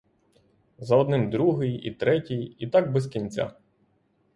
За 0.77 0.95
одним 0.95 1.29
другий 1.29 1.73
і 1.75 1.91
третій, 1.91 2.55
і 2.59 2.67
так 2.67 2.91
без 2.91 3.07
кінця. 3.07 3.53